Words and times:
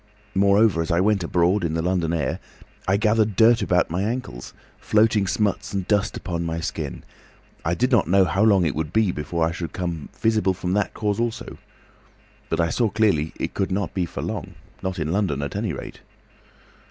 Moreover, 0.33 0.81
as 0.81 0.89
I 0.89 0.99
went 0.99 1.23
abroad—in 1.23 1.75
the 1.75 1.83
London 1.83 2.11
air—I 2.11 2.97
gathered 2.97 3.35
dirt 3.35 3.61
about 3.61 3.91
my 3.91 4.01
ankles, 4.01 4.51
floating 4.79 5.27
smuts 5.27 5.73
and 5.75 5.87
dust 5.87 6.17
upon 6.17 6.43
my 6.43 6.59
skin. 6.59 7.03
I 7.63 7.75
did 7.75 7.91
not 7.91 8.07
know 8.07 8.25
how 8.25 8.41
long 8.43 8.65
it 8.65 8.73
would 8.73 8.91
be 8.91 9.11
before 9.11 9.45
I 9.45 9.51
should 9.51 9.73
become 9.73 10.09
visible 10.19 10.55
from 10.55 10.73
that 10.73 10.95
cause 10.95 11.19
also. 11.19 11.59
But 12.49 12.59
I 12.59 12.69
saw 12.71 12.89
clearly 12.89 13.31
it 13.39 13.53
could 13.53 13.71
not 13.71 13.93
be 13.93 14.07
for 14.07 14.23
long. 14.23 14.55
"Not 14.81 14.97
in 14.97 15.11
London 15.11 15.43
at 15.43 15.55
any 15.55 15.71
rate. 15.71 15.99